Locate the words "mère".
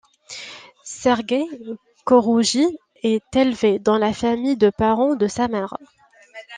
5.47-5.75